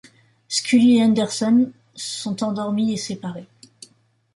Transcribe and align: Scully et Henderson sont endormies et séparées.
Scully 0.47 0.97
et 0.97 1.03
Henderson 1.03 1.71
sont 1.93 2.41
endormies 2.43 2.93
et 2.93 2.97
séparées. 2.97 3.45